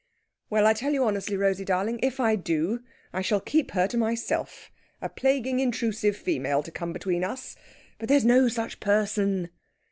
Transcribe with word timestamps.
"Well! 0.49 0.65
I 0.65 0.73
tell 0.73 0.93
you 0.93 1.03
honestly, 1.03 1.37
Rosey 1.37 1.63
darling, 1.63 1.99
if 2.01 2.19
I 2.19 2.35
do, 2.35 2.81
I 3.13 3.21
shall 3.21 3.39
keep 3.39 3.69
her 3.73 3.85
to 3.89 3.97
myself. 3.97 4.71
A 4.99 5.07
plaguing, 5.07 5.59
intrusive 5.59 6.17
female 6.17 6.63
to 6.63 6.71
come 6.71 6.91
between 6.91 7.23
us. 7.23 7.55
But 7.99 8.09
there's 8.09 8.25
no 8.25 8.47
such 8.47 8.79
person!" 8.79 9.51